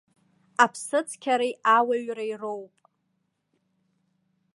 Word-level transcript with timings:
Аԥсыцқьареи 0.63 1.53
ауаҩреи 1.75 2.33
роуп. 2.41 2.73